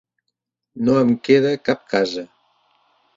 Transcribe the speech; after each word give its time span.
No 0.87 0.95
em 1.01 1.11
queda 1.27 1.51
cap 1.69 1.83
casa. 1.93 2.25